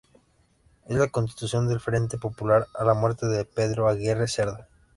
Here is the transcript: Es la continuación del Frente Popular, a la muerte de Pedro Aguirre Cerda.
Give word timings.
Es 0.87 0.97
la 0.97 1.09
continuación 1.09 1.67
del 1.67 1.79
Frente 1.79 2.17
Popular, 2.17 2.65
a 2.73 2.83
la 2.83 2.95
muerte 2.95 3.27
de 3.27 3.45
Pedro 3.45 3.87
Aguirre 3.87 4.27
Cerda. 4.27 4.67